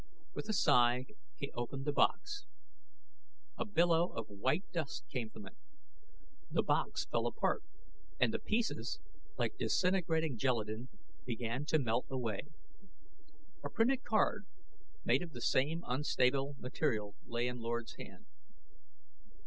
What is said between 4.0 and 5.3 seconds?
of white dust came